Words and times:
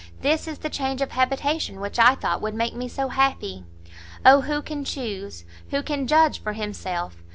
This 0.21 0.47
is 0.47 0.57
the 0.57 0.69
change 0.71 0.99
of 1.03 1.11
habitation 1.11 1.79
which 1.79 1.99
I 1.99 2.15
thought 2.15 2.41
would 2.41 2.55
make 2.55 2.73
me 2.73 2.87
so 2.87 3.09
happy! 3.09 3.65
oh 4.25 4.41
who 4.41 4.63
can 4.63 4.83
chuse, 4.83 5.45
who 5.69 5.83
can 5.83 6.07
judge 6.07 6.41
for 6.41 6.53
himself? 6.53 7.17